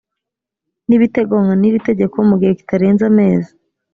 [0.87, 3.51] n ibiteganywa n iri tegeko mu gihe kitarenze amezi